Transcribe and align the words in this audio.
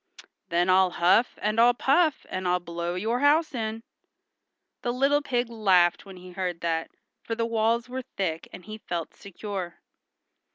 "Then 0.49 0.67
I'll 0.67 0.89
huff, 0.89 1.37
and 1.43 1.59
I'll 1.61 1.75
puff, 1.75 2.25
and 2.31 2.47
I'll 2.47 2.59
blow 2.59 2.95
your 2.95 3.19
house 3.19 3.53
in." 3.53 3.83
The 4.81 4.91
little 4.91 5.21
pig 5.21 5.47
laughed 5.47 6.07
when 6.07 6.17
he 6.17 6.31
heard 6.31 6.61
that, 6.61 6.89
for 7.21 7.35
the 7.35 7.45
walls 7.45 7.87
were 7.87 8.01
thick, 8.01 8.47
and 8.51 8.65
he 8.65 8.79
felt 8.79 9.13
secure. 9.13 9.75